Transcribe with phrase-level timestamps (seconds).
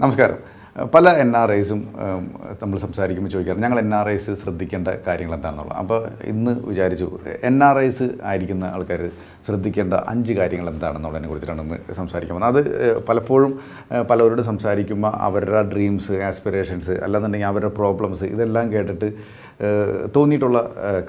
[0.00, 0.38] നമസ്കാരം.
[0.94, 1.78] പല N R ഐസും
[2.62, 5.78] നമ്മൾ സംസാരിക്കുമ്പോൾ ചോദിക്കാറ് ഞങ്ങൾ എൻ ആർ ഐസ് ശ്രദ്ധിക്കേണ്ട കാര്യങ്ങൾ എന്താണെന്നുള്ളത്?
[5.82, 6.00] അപ്പോൾ
[6.32, 7.06] ഇന്ന് വിചാരിച്ചു
[7.48, 9.02] എൻ ആർ ഐസ് ആയിരിക്കുന്ന ആൾക്കാർ
[9.46, 12.60] ശ്രദ്ധിക്കേണ്ട അഞ്ച് കാര്യങ്ങൾ എന്താണെന്നുള്ളതിനെ കുറിച്ചിട്ടാണ് ഇന്ന് സംസാരിക്കാൻ അത്
[13.08, 13.54] പലപ്പോഴും
[14.10, 19.10] പലവരോട് സംസാരിക്കുമ്പോൾ അവരുടെ ഡ്രീംസ് ആസ്പിറേഷൻസ് അല്ലാന്നുണ്ടെങ്കിൽ അവരുടെ പ്രോബ്ലംസ് ഇതെല്ലാം കേട്ടിട്ട്
[20.18, 20.60] തോന്നിയിട്ടുള്ള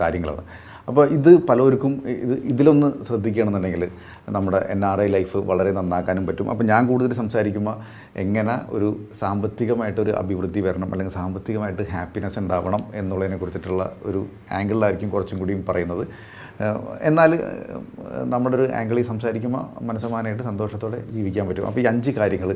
[0.04, 0.46] കാര്യങ്ങളാണ്.
[0.90, 3.84] അപ്പോൾ ഇത് പലർക്കും ഇത് ഇതിലൊന്ന് ശ്രദ്ധിക്കുകയാണെന്നുണ്ടെങ്കിൽ
[4.36, 6.50] നമ്മുടെ എൻ ആർ ഐ ലൈഫ് വളരെ നന്നാക്കാനും പറ്റും.
[6.52, 7.76] അപ്പോൾ ഞാൻ കൂടുതൽ സംസാരിക്കുമ്പോൾ
[8.24, 8.90] എങ്ങനെ ഒരു
[9.20, 14.22] സാമ്പത്തികമായിട്ടൊരു അഭിവൃദ്ധി വരണം അല്ലെങ്കിൽ സാമ്പത്തികമായിട്ട് ഹാപ്പിനെസ് ഉണ്ടാവണം എന്നുള്ളതിനെ കുറിച്ചിട്ടുള്ള ഒരു
[14.52, 16.04] ആംഗിളിലായിരിക്കും കുറച്ചും കൂടിയും പറയുന്നത്.
[17.02, 17.32] എന്നാൽ
[18.34, 21.68] നമ്മുടെ ഒരു ആംഗിളിൽ സംസാരിക്കുമ്പോൾ മനസ്സമാനമായിട്ട് സന്തോഷത്തോടെ ജീവിക്കാൻ പറ്റും.
[21.68, 22.50] അപ്പോൾ ഈ അഞ്ച് കാര്യങ്ങൾ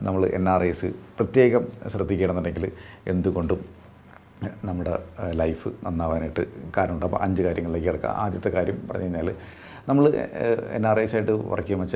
[0.00, 2.66] നമ്മൾ എൻ ആർ ഐസ് പ്രത്യേകം ശ്രദ്ധിക്കണമെന്നുണ്ടെങ്കിൽ
[3.08, 3.81] എന്തുകൊണ്ടും
[4.68, 4.94] നമ്മുടെ
[5.42, 6.44] ലൈഫ് നന്നാവാനായിട്ട്
[6.76, 7.06] കാരണമുണ്ട്.
[7.08, 8.14] അപ്പോൾ അഞ്ച് കാര്യങ്ങളിലേക്ക് കിടക്കാം.
[8.24, 9.30] ആദ്യത്തെ കാര്യം പറഞ്ഞു കഴിഞ്ഞാൽ
[9.88, 10.04] നമ്മൾ
[10.76, 11.88] എൻ ആർ ഐസ് ആയിട്ട് വർക്ക് ചെയ്യുമ്പോൾ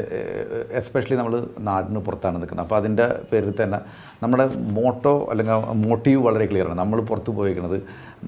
[0.78, 1.34] എസ്പെഷ്യലി നമ്മൾ
[1.69, 2.64] നാടിന് പുറത്താണ് നിൽക്കുന്നത്.
[2.66, 3.78] അപ്പോൾ അതിന്റെ പേരിൽ തന്നെ
[4.22, 4.47] നമ്മുടെ
[4.78, 7.78] മോട്ടോ അല്ലെങ്കിൽ മോട്ടീവ് വളരെ ക്ലിയറാണ് നമ്മൾ പുറത്ത് പോയിരിക്കുന്നത്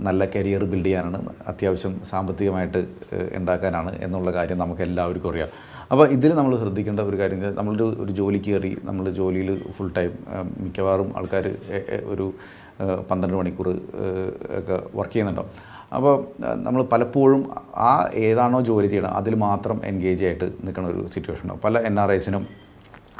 [0.06, 1.19] നല്ല കരിയർ ബിൽഡ് ചെയ്യാനാണ്
[1.53, 2.82] അത്യാവശ്യം സാമ്പത്തികമായിട്ട്
[3.41, 5.50] ഉണ്ടാക്കാനാണ് എന്നുള്ള കാര്യം നമുക്ക് എല്ലാവർക്കും അറിയാം.
[5.92, 10.12] അപ്പോൾ ഇതിൽ നമ്മൾ ശ്രദ്ധിക്കേണ്ട ഒരു കാര്യം നമ്മളൊരു ഒരു ജോലിക്ക് കയറി നമ്മൾ ജോലിയിൽ ഫുൾ ടൈം
[10.64, 11.47] മിക്കവാറും ആൾക്കാർ
[12.12, 12.27] ഒരു
[13.11, 13.69] പന്ത്രണ്ട് മണിക്കൂർ
[14.59, 15.45] ഒക്കെ വർക്ക് ചെയ്യുന്നുണ്ടോ?
[15.97, 16.15] അപ്പോൾ
[16.67, 17.43] നമ്മൾ പലപ്പോഴും
[17.77, 22.11] ആ ഏതാണോ ജോലി ചെയ്യണം അതിൽ മാത്രം എൻഗേജ് ആയിട്ട് നിൽക്കുന്ന ഒരു സിറ്റുവേഷൻ ഉണ്ടാവും പല എൻ ആർ
[22.12, 22.45] ഐസിനും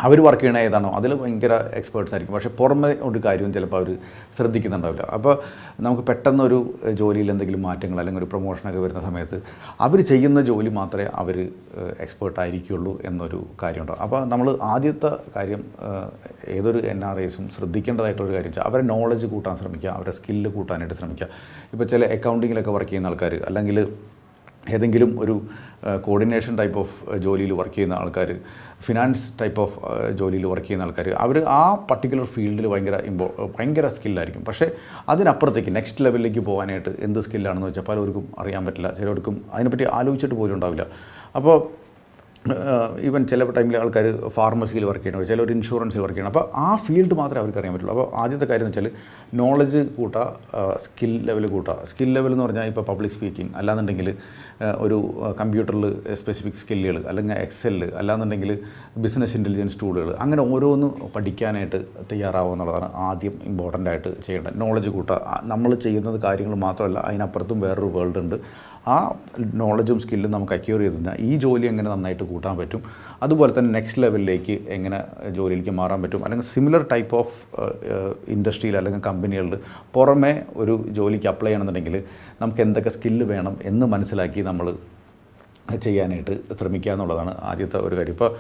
[0.05, 2.35] അവർ വർക്ക് ചെയ്യണ ഏതാണോ അതിൽ ഭയങ്കര എക്സ്പേർട്സ് ആയിരിക്കും.
[2.37, 3.91] പക്ഷേ പുറമെ ഒരു കാര്യവും ചിലപ്പോൾ അവർ
[4.37, 5.05] ശ്രദ്ധിക്കുന്നുണ്ടാവില്ല.
[5.17, 5.35] അപ്പോൾ
[5.87, 6.59] നമുക്ക് പെട്ടെന്നൊരു
[7.01, 9.39] ജോലിയിൽ എന്തെങ്കിലും മാറ്റങ്ങൾ അല്ലെങ്കിൽ ഒരു പ്രൊമോഷനൊക്കെ വരുന്ന സമയത്ത്
[9.87, 11.39] അവർ ചെയ്യുന്ന ജോലി മാത്രമേ അവർ
[12.05, 15.65] എക്സ്പേർട്ട് ആയിരിക്കുള്ളൂ എന്നൊരു കാര്യമുണ്ടാവും അപ്പോൾ നമ്മൾ ആദ്യത്തെ കാര്യം
[16.57, 21.29] ഏതൊരു എൻ ആർ ഐസും ശ്രദ്ധിക്കേണ്ടതായിട്ടുള്ളൊരു കാര്യം വെച്ചാൽ അവരെ നോളജ് കൂട്ടാൻ ശ്രമിക്കുക അവരുടെ സ്കില്ല് കൂട്ടാനായിട്ട് ശ്രമിക്കുക.
[21.73, 23.79] ഇപ്പോൾ ചില അക്കൗണ്ടിങ്ങിലൊക്കെ വർക്ക് ചെയ്യുന്ന ആൾക്കാർ അല്ലെങ്കിൽ
[24.75, 25.35] ഏതെങ്കിലും ഒരു
[26.07, 28.31] കോർഡിനേഷൻ ടൈപ്പ് ഓഫ് ജോലിയിൽ വർക്ക് ചെയ്യുന്ന ആൾക്കാർ
[28.87, 29.79] ഫിനാൻസ് ടൈപ്പ് ഓഫ്
[30.11, 33.27] ജോലിയിൽ വർക്ക് ചെയ്യുന്ന ആൾക്കാർ അവർ ആ പർട്ടിക്കുലർ ഫീൽഡിൽ ഭയങ്കര ഇമ്പോ
[33.59, 34.69] ഭയങ്കര സ്കില്ലായിരിക്കും പക്ഷേ
[35.09, 38.91] അതിനപ്പുറത്തേക്ക് നെക്സ്റ്റ് ലെവലിലേക്ക് പോകാനായിട്ട് എന്ത് സ്കില്ലാണെന്ന് വെച്ചാൽ പലർക്കും അറിയാൻ പറ്റില്ല.
[39.01, 40.87] ചിലർക്കും അതിനെപ്പറ്റി ആലോചിച്ചിട്ട് പോലും ഉണ്ടാവില്ല.
[41.37, 41.57] അപ്പോൾ
[43.09, 44.07] ഈവൻ ചില ടൈമിൽ ആൾക്കാർ
[44.37, 47.95] ഫാർമസിയിൽ വർക്ക് ചെയ്യണം ചിലർ ഇൻഷുറൻസിൽ വർക്ക് ചെയ്യണം അപ്പോൾ ആ ഫീൽഡ് മാത്രമേ അവർക്ക് അറിയാൻ പറ്റുള്ളൂ.
[47.97, 50.23] അപ്പോൾ ആദ്യത്തെ കാര്യം എന്ന് വെച്ചാൽ നോളജ് കൂട്ടുക
[50.85, 54.09] സ്കിൽ ലെവൽ കൂട്ടുക സ്കിൽ ലെവൽ എന്ന് പറഞ്ഞാൽ ഇപ്പോൾ പബ്ലിക് സ്പീക്കിംഗ് അല്ലാന്നുണ്ടെങ്കിൽ
[54.85, 54.99] ഒരു
[55.41, 55.85] കമ്പ്യൂട്ടറിൽ
[56.21, 58.53] സ്പെസിഫിക് സ്കില്ലുകൾ അല്ലെങ്കിൽ എക്സെൽ അല്ലാന്നുണ്ടെങ്കിൽ
[59.07, 61.81] ബിസിനസ് ഇന്റലിജൻസ് ടൂളുകൾ അങ്ങനെ ഓരോന്നും പഠിക്കാനായിട്ട്
[62.13, 64.57] തയ്യാറാവുക എന്നുള്ളതാണ് ആദ്യം ഇമ്പോർട്ടന്റ് ആയിട്ട് ചെയ്യേണ്ടത്.
[64.65, 65.21] നോളജ് കൂട്ടുക
[65.53, 68.39] നമ്മൾ ചെയ്യുന്നത് കാര്യങ്ങൾ മാത്രമല്ല അതിനപ്പുറത്തും വേറൊരു വേൾഡ് ഉണ്ട്.
[68.87, 69.15] ആ
[69.55, 72.83] നോളജും സ്കില്ലും നമുക്ക് അക്യൂർ ചെയ്ത് കഴിഞ്ഞാൽ ഈ ജോലി എങ്ങനെ നന്നായിട്ട് കൂട്ടാൻ പറ്റും?
[73.23, 76.25] അതുപോലെ തന്നെ നെക്സ്റ്റ് ലെവലിലേക്ക് എങ്ങനെ ജോലിയിലേക്ക് മാറാൻ പറ്റും?
[76.25, 77.35] അല്ലെങ്കിൽ സിമിലർ ടൈപ്പ് ഓഫ്
[78.29, 79.59] ഇൻഡസ്ട്രിയിൽ അല്ലെങ്കിൽ കമ്പനികളിൽ
[79.95, 82.05] പുറമേ ഒരു ജോലിക്ക് അപ്ലൈ ചെയ്യണമെന്നുണ്ടെങ്കിൽ
[82.43, 84.77] നമുക്ക് എന്തൊക്കെ സ്കില്ല് വേണം എന്ന് മനസ്സിലാക്കി നമ്മൾ
[85.77, 88.13] ചെയ്യാനായിട്ട് ശ്രമിക്കുക എന്നുള്ളതാണ് ആദ്യത്തെ ഒരു കാര്യം.
[88.13, 88.31] ഇപ്പോൾ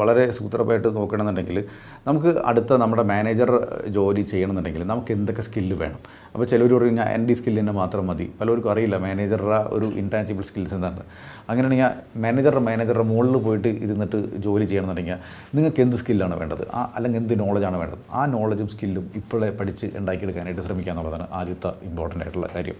[0.00, 1.64] വളരെ സൂത്രമായിട്ട് നോക്കണമെന്നുണ്ടെങ്കിൽ
[2.06, 3.50] നമുക്ക് അടുത്ത നമ്മുടെ മാനേജർ
[3.88, 6.00] ജോലി ചെയ്യണമെന്നുണ്ടെങ്കിൽ നമുക്ക് എന്തൊക്കെ സ്കില്ല് വേണം?
[6.34, 8.32] അപ്പോൾ ചിലർ പറയും ഞാൻ എന്റെ സ്കില്ലിനെ മാത്രം മതി.
[8.40, 11.02] പലർക്കും അറിയില്ല മാനേജറുടെ ഒരു ഇൻടാഞ്ചിബിൾ സ്കിൽസ് എന്താണ്
[11.50, 14.16] അങ്ങനെയാണെങ്കിൽ മാനേജറുടെ മാനേജറുടെ മുകളിൽ പോയിട്ട് ഇരുന്നിട്ട്
[14.46, 15.18] ജോലി ചെയ്യണമെന്നുണ്ടെങ്കിൽ
[15.54, 16.64] നിങ്ങൾക്ക് എന്ത് സ്കില്ലാണ് വേണ്ടത്?
[16.74, 18.02] ആ അല്ലെങ്കിൽ എന്ത് നോളജാണ് വേണ്ടത്?
[18.12, 22.74] ആ നോളജും സ്കില്ലും ഇപ്പോഴേ പഠിച്ച് ഉണ്ടാക്കിയെടുക്കാനായിട്ട് ശ്രമിക്കുക എന്നുള്ളതാണ് ആദ്യത്തെ ഇമ്പോർട്ടന്റ് ആയിട്ടുള്ള കാര്യം.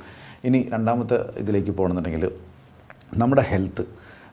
[0.45, 2.56] ഇനി രണ്ടാമത്തെ ഇതിലേക്ക് പോകണമെന്നുണ്ടെങ്കിൽ
[3.13, 3.85] നമ്മുടെ ഹെൽത്ത്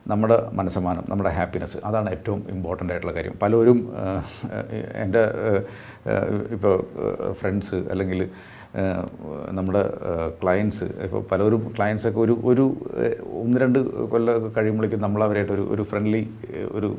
[0.06, 3.34] നമ്മുടെ മനസ്സമാനം നമ്മുടെ ഹാപ്പിനെസ് അതാണ് ഏറ്റവും ഇമ്പോർട്ടന്റ് ആയിട്ടുള്ള കാര്യം.
[3.42, 3.78] പലരും
[4.94, 5.22] എന്റെ
[6.52, 6.74] ഇപ്പോൾ
[7.32, 8.28] ഫ്രണ്ട്സ് അല്ലെങ്കിൽ
[9.50, 9.82] നമ്മുടെ
[10.42, 12.64] ക്ലയൻസ് ഇപ്പോൾ പലരും ക്ലയൻസൊക്കെ ഒരു ഒരു
[13.42, 13.78] ഒന്ന് രണ്ട്
[14.12, 16.22] കൊല്ലം കഴിയുമ്പോഴേക്കും നമ്മൾ ഒരു ഒരു ഫ്രണ്ട്ലി
[16.72, 16.90] ഒരു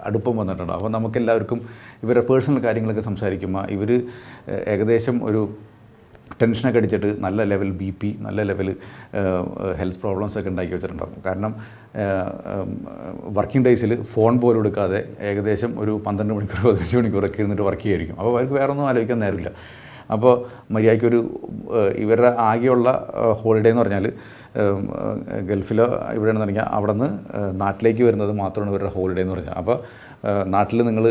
[0.00, 0.72] അടുപ്പം വന്നിട്ടുണ്ട്.
[0.72, 1.60] അപ്പോൾ നമുക്കെല്ലാവർക്കും
[2.02, 3.92] ഇവരുടെ പേഴ്സണൽ കാര്യങ്ങളൊക്കെ സംസാരിക്കുമ്പോൾ ഇവർ
[4.74, 5.42] ഏകദേശം ഒരു
[6.40, 8.68] ടെൻഷനൊക്കെ അടിച്ചിട്ട് നല്ല ലെവൽ ബി പി നല്ല ലെവൽ
[9.80, 11.54] ഹെൽത്ത് പ്രോബ്ലംസ് ഒക്കെ ഉണ്ടാക്കി വെച്ചിട്ടുണ്ടാകും കാരണം
[13.38, 18.32] വർക്കിംഗ് ഡേയ്സിൽ ഫോൺ പോലും എടുക്കാതെ ഏകദേശം ഒരു പന്ത്രണ്ട് മണിക്കൂർ പതിനഞ്ച് മണിക്കൂറൊക്കെ ഇരുന്നിട്ട് വർക്ക് ചെയ്യുമായിരിക്കും അപ്പോൾ
[18.34, 19.52] അവർക്ക് വേറെ ഒന്നും ആലോചിക്കാൻ നേരമില്ല.
[20.14, 20.34] അപ്പോൾ
[20.74, 21.18] മര്യാദയ്ക്കൊരു
[21.96, 22.88] ഇവരുടെ ആകെയുള്ള
[23.40, 24.06] ഹോളിഡേ എന്ന് പറഞ്ഞാൽ
[25.48, 27.08] ഗൾഫിലോ ഇവിടെയാണെന്ന് പറഞ്ഞാൽ അവിടെ നിന്ന്
[27.60, 29.76] നാട്ടിലേക്ക് വരുന്നത് മാത്രമാണ് ഇവരുടെ ഹോളിഡേ എന്ന് പറഞ്ഞാൽ അപ്പോൾ
[30.46, 31.04] നാട്ടിൽ നിങ്ങൾ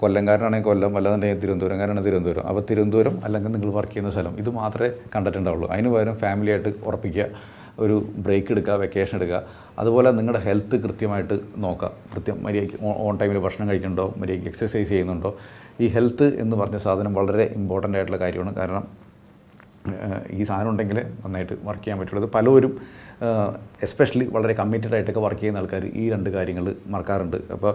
[0.00, 2.44] കൊല്ലംകാരനാണെങ്കിൽ കൊല്ലം അല്ലാന്നുണ്ടെങ്കിൽ തിരുവനന്തപുരംകാരാണ് തിരുവനന്തപുരം.
[2.46, 5.68] അപ്പോൾ തിരുവനന്തപുരം അല്ലെങ്കിൽ നിങ്ങൾ വർക്ക് ചെയ്യുന്ന സ്ഥലം ഇത് മാത്രമേ കണ്ടിട്ടുണ്ടാവുള്ളൂ.
[5.68, 7.26] അതിന് പകരം ഫാമിലിയായിട്ട് ഉറപ്പിക്കുക
[7.78, 9.42] ഒരു ബ്രേക്ക് എടുക്കുക വെക്കേഷൻ എടുക്കുക.
[9.78, 11.90] അതുപോലെ നിങ്ങളുടെ ഹെൽത്ത് കൃത്യമായിട്ട് നോക്കുക.
[12.14, 15.36] കൃത്യം മര്യാദയ്ക്ക് ഓൺ ടൈമിൽ ഭക്ഷണം കഴിക്കുന്നുണ്ടോ മര്യാദയ്ക്ക് എക്സസൈസ് ചെയ്യുന്നുണ്ടോ.
[15.80, 18.54] ഈ ഹെൽത്ത് എന്ന് പറഞ്ഞ സാധനം വളരെ ഇമ്പോർട്ടന്റ് ആയിട്ടുള്ള കാര്യമാണ്.
[18.54, 18.86] കാരണം
[20.30, 22.30] ഈ സാധനം ഉണ്ടെങ്കിൽ നന്നായിട്ട് വർക്ക് ചെയ്യാൻ പറ്റുള്ളൂ.
[22.34, 22.72] പലവരും
[23.82, 27.36] എസ്പെഷ്യലി വളരെ കമ്മിറ്റഡ് ആയിട്ടൊക്കെ വർക്ക് ചെയ്യുന്ന ആൾക്കാർ ഈ രണ്ട് കാര്യങ്ങൾ മറക്കാറുണ്ട്.
[27.52, 27.72] അപ്പോൾ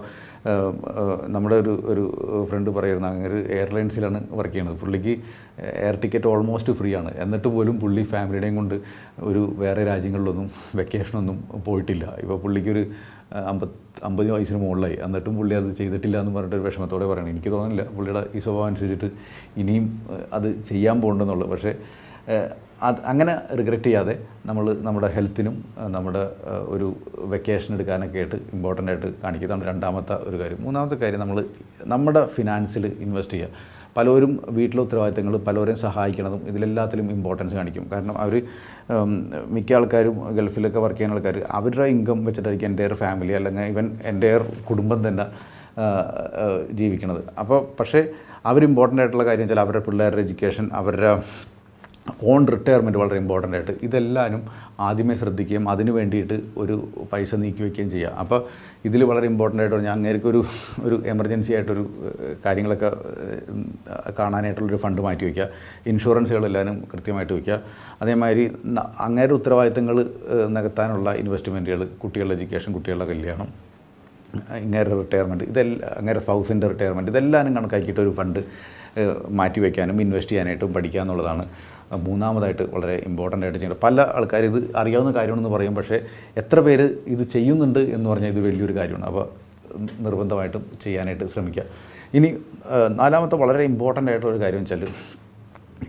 [1.28, 2.04] നമ്മുടെ ഒരു ഒരു
[2.50, 4.80] ഫ്രണ്ട് പറയുന്ന അങ്ങനെ ഒരു എയർലൈൻസിലാണ് വർക്ക് ചെയ്യുന്നത്.
[4.80, 5.14] പുള്ളിക്ക്
[5.62, 7.12] എയർ ടിക്കറ്റ് ഓൾമോസ്റ്റ് ഫ്രീ ആണ്.
[7.18, 8.76] എന്നിട്ട് പോലും പുള്ളി ഫാമിലിയുടെയും കൊണ്ട്
[9.20, 12.16] ഒരു വേറെ രാജ്യങ്ങളിലൊന്നും വെക്കേഷനൊന്നും പോയിട്ടില്ല.
[12.22, 12.88] ഇപ്പോൾ പുള്ളിക്കൊരു
[13.34, 13.70] അമ്പത്
[14.04, 14.98] അമ്പത് വയസ്സിന് മുകളിലായി.
[15.04, 17.30] എന്നിട്ടും പുള്ളി അത് ചെയ്തിട്ടില്ല എന്ന് പറഞ്ഞിട്ട് ഒരു വിഷമത്തോടെ പറയണം.
[17.30, 19.12] എനിക്ക് തോന്നുന്നില്ല പുള്ളിയുടെ ഈ സ്വഭാവം അനുസരിച്ചിട്ട്
[19.58, 21.76] ഇനിയും അത് ചെയ്യാൻ പോകണ്ടെന്നുള്ളു പക്ഷേ
[22.88, 24.14] അത് അങ്ങനെ റിഗ്രറ്റ് ചെയ്യാതെ
[24.48, 25.56] നമ്മൾ നമ്മുടെ ഹെൽത്തിനും
[25.96, 26.24] നമ്മുടെ
[26.74, 26.88] ഒരു
[27.34, 30.60] വെക്കേഷൻ എടുക്കാനൊക്കെ ആയിട്ട് ഇമ്പോർട്ടന്റ് ആയിട്ട് കാണിക്കുന്നതാണ് രണ്ടാമത്തെ ഒരു കാര്യം.
[30.66, 31.38] മൂന്നാമത്തെ കാര്യം നമ്മൾ
[31.94, 33.64] നമ്മുടെ ഫിനാൻസിൽ ഇൻവെസ്റ്റ് ചെയ്യുക.
[33.98, 37.86] പലരും വീട്ടിലെ ഉത്തരവാദിത്തങ്ങൾ പലരെയും സഹായിക്കണതും ഇതിലെല്ലാത്തിലും ഇമ്പോർട്ടൻസ് കാണിക്കും.
[37.94, 38.36] കാരണം അവർ
[39.56, 44.32] മിക്ക ആൾക്കാരും ഗൾഫിലൊക്കെ വർക്ക് ചെയ്യുന്ന ആൾക്കാർ അവരുടെ ഇൻകം വെച്ചിട്ടായിരിക്കും എന്റെ ഫാമിലി അല്ലെങ്കിൽ ഇവൻ എന്റെ
[44.70, 45.26] കുടുംബം തന്നെ
[46.80, 47.24] ജീവിക്കണത്.
[47.42, 48.02] അപ്പോൾ പക്ഷേ
[48.50, 51.12] അവർ ഇമ്പോർട്ടന്റ് ആയിട്ടുള്ള കാര്യം വെച്ചാൽ അവരുടെ പിള്ളേരുടെ എഡ്യൂക്കേഷൻ അവരുടെ
[52.24, 54.42] ഓൺ റിട്ടയർമെന്റ് വളരെ ഇമ്പോർട്ടന്റ് ആയിട്ട് ഇതെല്ലാവരും
[54.80, 56.76] ആദ്യമേ ശ്രദ്ധിക്കുകയും അതിന് വേണ്ടിയിട്ട് ഒരു
[57.14, 58.12] പൈസ നീക്കി വയ്ക്കുകയും ചെയ്യുക.
[58.20, 58.40] അപ്പോൾ
[58.86, 60.42] ഇതിൽ വളരെ ഇമ്പോർട്ടന്റ് ആയിട്ട് ഞാൻ അങ്ങേക്ക് ഒരു
[60.84, 61.84] ഒരു എമർജൻസി ആയിട്ടൊരു
[62.46, 62.90] കാര്യങ്ങളൊക്കെ
[64.20, 65.48] കാണാനായിട്ടുള്ളൊരു ഫണ്ട് മാറ്റി വയ്ക്കുക
[65.86, 67.58] ഇൻഷുറൻസുകളെല്ലാവരും കൃത്യമായിട്ട് വയ്ക്കുക
[68.02, 68.88] അതേമാതിരി ന-
[69.36, 69.98] ഉത്തരവാദിത്തങ്ങൾ
[70.50, 73.50] നികത്താനുള്ള ഇൻവെസ്റ്റ്മെന്റുകൾ കുട്ടികളുടെ എഡ്യൂക്കേഷൻ കുട്ടികളുടെ കല്യാണം
[74.62, 78.40] ഇങ്ങേരുടെ റിട്ടയർമെന്റ് ഇതെല്ലാം അങ്ങേരെ സ്പൗസിന്റെ റിട്ടയർമെന്റ് ഇതെല്ലാവരും കണക്കാക്കിയിട്ട് ഒരു ഫണ്ട്
[79.40, 81.46] മാറ്റി വയ്ക്കാനും ഇൻവെസ്റ്റ് ചെയ്യാനായിട്ടും പഠിക്കുക എന്നുള്ളതാണ്.
[82.08, 85.98] മൂന്നാമതായിട്ട് വളരെ ഇമ്പോർട്ടന്റ് ആയിട്ട് ചെയ്യുന്നത് പല ആൾക്കാർ ഇത് അറിയാവുന്ന കാര്യമാണെന്ന് പറയും പക്ഷേ
[86.42, 89.06] എത്ര പേര് ഇത് ചെയ്യുന്നുണ്ട് എന്ന് പറഞ്ഞാൽ ഇത് വലിയൊരു കാര്യമാണ്.
[89.06, 89.26] അപ്പോൾ
[90.08, 91.64] നിർബന്ധമായിട്ടും ചെയ്യാനായിട്ട് ശ്രമിക്കുക.
[92.18, 92.30] ഇനി
[93.02, 94.84] നാലാമത്തെ വളരെ ഇമ്പോർട്ടന്റ് ആയിട്ടുള്ള ഒരു കാര്യം വെച്ചാൽ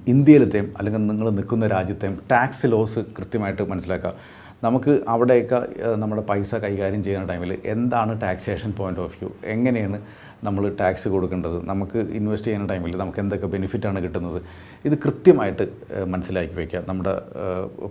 [0.09, 4.13] ഇന്ത്യയിലത്തെയും അല്ലെങ്കിൽ നിങ്ങൾ നിൽക്കുന്ന രാജ്യത്തെയും ടാക്സ് ലോസ് കൃത്യമായിട്ട് മനസ്സിലാക്കുക.
[4.65, 5.59] നമുക്ക് അവിടെയൊക്കെ
[6.03, 9.99] നമ്മുടെ പൈസ കൈകാര്യം ചെയ്യുന്ന ടൈമിൽ എന്താണ് ടാക്സേഷൻ പോയിന്റ് ഓഫ് വ്യൂ എങ്ങനെയാണ്
[10.47, 11.57] നമ്മൾ ടാക്സ് കൊടുക്കേണ്ടത്?
[11.71, 14.39] നമുക്ക് ഇൻവെസ്റ്റ് ചെയ്യുന്ന ടൈമിൽ നമുക്ക് എന്തൊക്കെ ബെനിഫിറ്റാണ് കിട്ടുന്നത്?
[14.85, 15.67] ഇത് കൃത്യമായിട്ട്
[16.15, 17.15] മനസ്സിലാക്കി വയ്ക്കുക നമ്മുടെ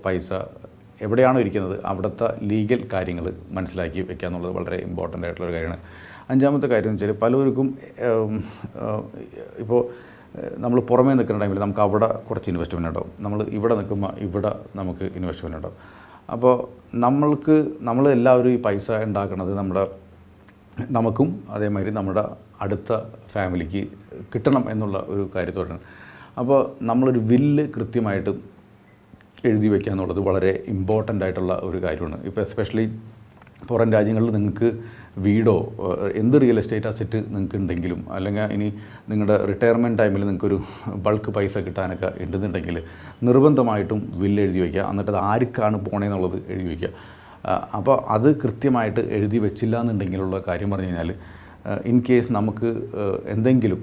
[0.05, 0.29] പൈസ
[1.05, 3.25] എവിടെയാണോ ഇരിക്കുന്നത് അവിടുത്തെ ലീഗൽ കാര്യങ്ങൾ
[3.57, 5.81] മനസ്സിലാക്കി വെക്കുക എന്നുള്ളത് വളരെ ഇമ്പോർട്ടന്റ് ആയിട്ടുള്ള ഒരു കാര്യമാണ്.
[6.33, 7.67] അഞ്ചാമത്തെ കാര്യം എന്ന് വെച്ചാൽ പലവർക്കും
[9.63, 9.81] ഇപ്പോൾ
[10.63, 13.11] നമ്മൾ പുറമേ നിൽക്കുന്ന ടൈമിൽ നമുക്ക് അവിടെ കുറച്ച് ഇൻവെസ്റ്റ്മെന്റ് ഉണ്ടാവും.
[13.25, 15.77] നമ്മൾ ഇവിടെ നിൽക്കുമ്പോൾ ഇവിടെ നമുക്ക് ഇൻവെസ്റ്റ്മെന്റ് ഉണ്ടാവും.
[16.33, 16.55] അപ്പോൾ
[17.03, 17.55] നമ്മൾക്ക്
[17.87, 19.83] നമ്മൾ എല്ലാവരും ഈ പൈസ ഉണ്ടാക്കുന്നത് നമ്മുടെ
[20.95, 22.23] നമുക്കും അതേമാതിരി നമ്മുടെ
[22.63, 22.97] അടുത്ത
[23.33, 23.81] ഫാമിലിക്ക്
[24.33, 25.83] കിട്ടണം എന്നുള്ള ഒരു കാര്യത്തോടെയാണ്.
[26.41, 28.31] അപ്പോൾ നമ്മളൊരു വില്ല് കൃത്യമായിട്ട്
[29.49, 32.17] എഴുതി വയ്ക്കുക എന്നുള്ളത് വളരെ ഇമ്പോർട്ടന്റ് ആയിട്ടുള്ള ഒരു കാര്യമാണ്.
[32.29, 32.85] ഇപ്പോൾ എസ്പെഷ്യലി
[33.69, 34.67] പുറം രാജ്യങ്ങളിൽ നിങ്ങൾക്ക്
[35.25, 35.55] വീടോ
[36.21, 38.67] എന്ത് റിയൽ എസ്റ്റേറ്റ് അസറ്റ് നിങ്ങൾക്ക് ഉണ്ടെങ്കിലും അല്ലെങ്കിൽ ഇനി
[39.11, 40.57] നിങ്ങളുടെ റിട്ടയർമെന്റ് ടൈമിൽ നിങ്ങൾക്കൊരു
[41.05, 42.77] ബൾക്ക് പൈസ കിട്ടാനൊക്കെ ഉണ്ടെന്നുണ്ടെങ്കിൽ
[43.27, 44.83] നിർബന്ധമായിട്ടും വില്ല് എഴുതി വയ്ക്കുക.
[44.91, 46.91] എന്നിട്ട് അത് ആർക്കാണ് പോണേന്നുള്ളത് എഴുതി വയ്ക്കുക.
[47.77, 51.11] അപ്പോൾ അത് കൃത്യമായിട്ട് എഴുതി വെച്ചില്ല എന്നുണ്ടെങ്കിലുള്ള കാര്യം പറഞ്ഞു കഴിഞ്ഞാൽ
[51.91, 52.69] ഇൻ കേസ് നമുക്ക്
[53.35, 53.79] എന്തെങ്കിലും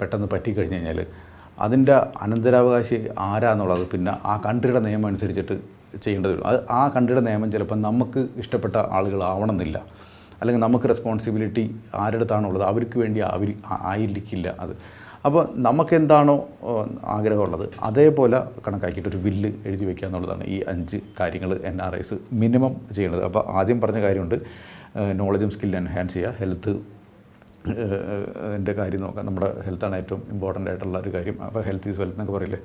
[0.00, 1.00] പെട്ടെന്ന് പറ്റിക്കഴിഞ്ഞ് കഴിഞ്ഞാൽ
[1.64, 1.94] അതിന്റെ
[2.24, 2.98] അനന്തരാവകാശി
[3.28, 5.56] ആരാന്നുള്ളത് പിന്നെ ആ കൺട്രിയുടെ നിയമം അനുസരിച്ചിട്ട്
[6.04, 6.46] ചെയ്യേണ്ടത് വരും.
[6.46, 9.78] അത് ആ കൺട്രിയുടെ നിയമം ചിലപ്പോൾ നമുക്ക് ഇഷ്ടപ്പെട്ട ആളുകളാവണമെന്നില്ല.
[10.40, 14.74] അല്ലെങ്കിൽ നമുക്ക് റെസ്പോൺസിബിലിറ്റി ആരുടെ അടുത്താണുള്ളത് അവർക്ക് വേണ്ടി അവർ ആയിരിക്കില്ല അത്.
[15.26, 16.48] അപ്പോൾ നമുക്കെന്താണോ
[17.04, 17.68] ആഗ്രഹമുള്ളത്?
[17.82, 23.24] അതേപോലെ കണക്കാക്കിയിട്ട് ഒരു ബില്ല് എഴുതി വയ്ക്കുക എന്നുള്ളതാണ് ഈ അഞ്ച് കാര്യങ്ങൾ എൻ ആർ ഐസ് മിനിമം ചെയ്യേണ്ടത്
[23.24, 24.36] അപ്പോൾ ആദ്യം പറഞ്ഞ കാര്യമുണ്ട്.
[25.20, 26.34] നോളജും സ്കിൽ എൻഹാൻസ് ചെയ്യുക.
[26.40, 26.72] ഹെൽത്ത്
[28.56, 29.26] എന്റെ കാര്യം നോക്കാം.
[29.26, 31.36] നമ്മുടെ ഹെൽത്താണ് ഏറ്റവും ഇമ്പോർട്ടന്റ് ആയിട്ടുള്ള ഒരു കാര്യം.
[31.42, 32.60] അപ്പോൾ ഹെൽത്ത് ഈസ് വെൽത്ത് എന്നൊക്കെ പറയില്ലേ?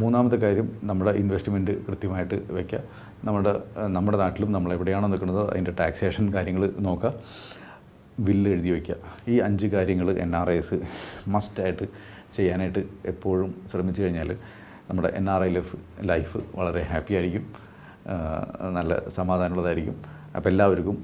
[0.00, 2.80] മൂന്നാമത്തെ കാര്യം നമ്മുടെ ഇൻവെസ്റ്റ്മെന്റ് കൃത്യമായിട്ട് വയ്ക്കുക
[3.24, 3.52] നമ്മുടെ
[3.96, 7.12] നമ്മുടെ നാട്ടിലും നമ്മൾ എവിടെയാണോ നിൽക്കുന്നത് അതിന്റെ ടാക്സേഷൻ കാര്യങ്ങൾ നോക്കുക
[8.26, 8.96] ബില്ല് എഴുതി വയ്ക്കുക
[9.28, 10.76] ഈ അഞ്ച് കാര്യങ്ങൾ എൻ ആർ ഐസ്
[11.34, 11.86] മസ്റ്റായിട്ട്
[12.36, 12.82] ചെയ്യാനായിട്ട്
[13.12, 14.30] എപ്പോഴും ശ്രമിച്ചു കഴിഞ്ഞാൽ
[14.88, 15.76] നമ്മുടെ N R I life
[16.10, 17.44] life വളരെ ഹാപ്പി ആയിരിക്കും.
[18.78, 19.96] നല്ല സമാധാനമുള്ളതായിരിക്കും.
[20.36, 20.96] അപ്പോൾ എല്ലാവർക്കും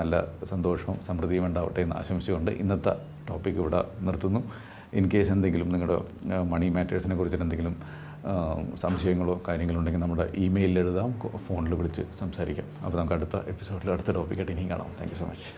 [0.00, 0.14] നല്ല
[0.52, 2.92] സന്തോഷവും സമൃദ്ധിയും ഉണ്ടാവട്ടെ എന്ന് ആശംസിച്ചുകൊണ്ട് ഇന്നത്തെ
[3.28, 4.40] ടോപ്പിക് ഇവിടെ നിർത്തുന്നു.
[4.98, 5.96] ഇൻ കേസ് എന്തെങ്കിലും നിങ്ങളുടെ
[6.52, 7.76] മണി മാറ്റേഴ്സിനെ കുറിച്ചിട്ട് എന്തെങ്കിലും
[8.84, 11.10] സംശയങ്ങളോ കാര്യങ്ങളോ ഉണ്ടെങ്കിൽ നമ്മുടെ ഇമെയിലിൽ എഴുതാം
[11.46, 12.68] ഫോണിൽ വിളിച്ച് സംസാരിക്കാം.
[12.84, 14.90] അപ്പോൾ നമുക്ക് അടുത്ത എപ്പിസോഡിൽ അടുത്ത ടോപ്പിക്കായിട്ട് ഇനിയും കാണാം.
[15.00, 15.48] Thank so much